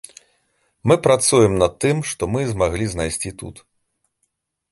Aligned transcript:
Мы 0.91 0.95
працуем 1.07 1.53
на 1.63 1.67
тым, 1.85 1.97
што 2.13 2.31
мы 2.35 2.41
змаглі 2.53 2.85
знайсці 2.93 3.35
тут. 3.43 3.55